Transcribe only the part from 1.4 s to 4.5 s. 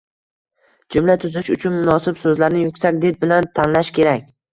uchun munosib so‘zlarni yuksak did bilan tanlash kerak.